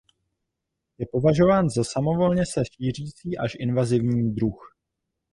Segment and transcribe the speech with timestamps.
[0.97, 4.73] Je považován za samovolně se šířící až invazní druh.